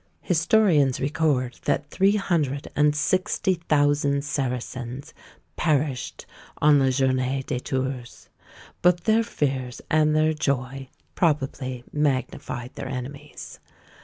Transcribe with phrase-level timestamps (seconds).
[0.21, 5.13] Historians record that three hundred and sixty thousand Saracens
[5.57, 6.25] perished
[6.57, 8.27] on la journée de Tours;
[8.81, 13.59] but their fears and their joy probably magnified their enemies.